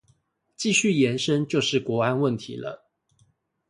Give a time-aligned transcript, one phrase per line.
[0.55, 2.89] 繼續延伸就是國安問題了